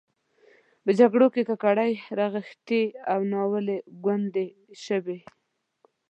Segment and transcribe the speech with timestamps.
[0.83, 4.47] په جګړو کې ککرۍ رغښتې او ناویانې کونډې
[4.83, 5.19] شوې.